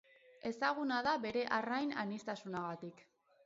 Ezaguna 0.51 0.97
da 1.09 1.13
bere 1.27 1.45
arrain 1.59 1.95
aniztasunarengatik. 2.07 3.09